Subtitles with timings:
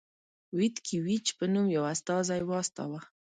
[0.57, 2.99] ویتکي ویچ په نوم یو استازی واستاوه.